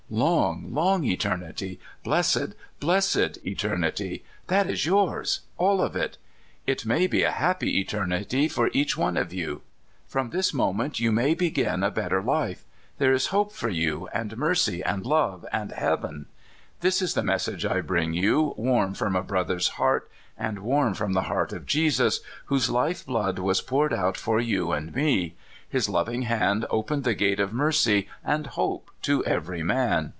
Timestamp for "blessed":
2.03-2.53, 2.81-3.37